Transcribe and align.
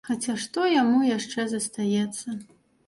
Хаця 0.07 0.33
што 0.45 0.63
яму 0.81 1.03
яшчэ 1.11 1.47
застаецца. 1.55 2.27